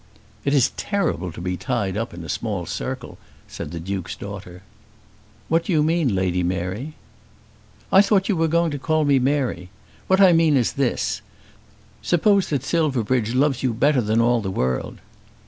[0.43, 4.63] "It is terrible to be tied up in a small circle," said the Duke's daughter.
[5.47, 6.95] "What do you mean, Lady Mary?"
[7.91, 9.69] "I thought you were to call me Mary.
[10.07, 11.21] What I mean is this.
[12.01, 14.97] Suppose that Silverbridge loves you better than all the world."